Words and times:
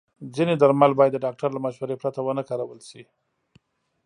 ځینې 0.35 0.53
درمل 0.57 0.91
باید 0.99 1.11
د 1.13 1.17
ډاکټر 1.25 1.49
له 1.53 1.59
مشورې 1.65 1.95
پرته 2.01 2.19
ونه 2.23 2.43
کارول 2.49 2.79
شي. 2.89 3.03